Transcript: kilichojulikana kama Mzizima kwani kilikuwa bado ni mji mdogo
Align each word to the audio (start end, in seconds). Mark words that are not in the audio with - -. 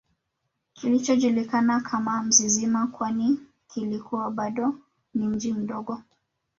kilichojulikana 0.73 1.79
kama 1.81 2.23
Mzizima 2.23 2.87
kwani 2.87 3.39
kilikuwa 3.67 4.31
bado 4.31 4.75
ni 5.13 5.27
mji 5.27 5.53
mdogo 5.53 6.01